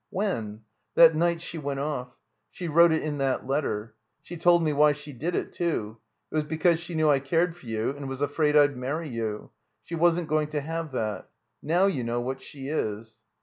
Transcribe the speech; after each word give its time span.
"When?" 0.09 0.61
"That 0.95 1.13
night 1.15 1.43
she 1.43 1.59
went 1.59 1.79
off. 1.79 2.17
She 2.49 2.67
wrote 2.67 2.91
it 2.91 3.03
in 3.03 3.19
that 3.19 3.45
letter. 3.45 3.93
She 4.23 4.35
told 4.35 4.63
me 4.63 4.73
why 4.73 4.93
she 4.93 5.13
did 5.13 5.35
it, 5.35 5.53
too. 5.53 5.99
It 6.31 6.35
was 6.37 6.43
because 6.43 6.79
she 6.79 6.95
knew 6.95 7.11
I 7.11 7.19
cared 7.19 7.55
for 7.55 7.67
you 7.67 7.91
and 7.91 8.09
was 8.09 8.19
afraid 8.19 8.57
I'd 8.57 8.75
marry 8.75 9.07
you. 9.09 9.51
She 9.83 9.93
wasn't 9.93 10.27
going 10.27 10.47
to 10.47 10.61
have 10.61 10.91
that. 10.93 11.29
Now 11.61 11.85
you 11.85 12.03
know 12.03 12.19
what 12.19 12.41
she 12.41 12.67
is." 12.67 13.19